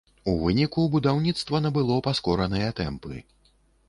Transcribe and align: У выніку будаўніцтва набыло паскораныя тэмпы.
У 0.31 0.33
выніку 0.43 0.85
будаўніцтва 0.95 1.59
набыло 1.65 1.97
паскораныя 2.07 2.73
тэмпы. 2.81 3.21